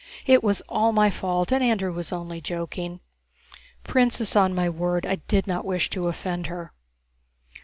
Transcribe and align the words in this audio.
"It 0.25 0.43
was 0.43 0.63
all 0.67 0.91
my 0.93 1.11
fault, 1.11 1.51
and 1.51 1.63
Andrew 1.63 1.93
was 1.93 2.11
only 2.11 2.41
joking." 2.41 3.01
* 3.41 3.83
"Princess, 3.83 4.35
on 4.35 4.55
my 4.55 4.67
word, 4.67 5.05
I 5.05 5.17
did 5.17 5.45
not 5.45 5.63
wish 5.63 5.91
to 5.91 6.07
offend 6.07 6.47
her." 6.47 6.73